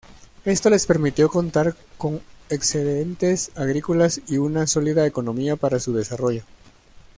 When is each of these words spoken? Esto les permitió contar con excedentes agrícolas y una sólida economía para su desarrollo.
Esto 0.45 0.71
les 0.71 0.87
permitió 0.87 1.29
contar 1.29 1.75
con 1.99 2.21
excedentes 2.49 3.51
agrícolas 3.53 4.19
y 4.27 4.39
una 4.39 4.65
sólida 4.65 5.05
economía 5.05 5.57
para 5.57 5.79
su 5.79 5.93
desarrollo. 5.93 6.41